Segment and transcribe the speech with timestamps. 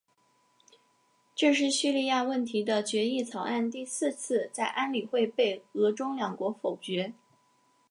[1.35, 7.13] 这是叙利亚问题的决议草案第四次在安理会被俄中两国否决。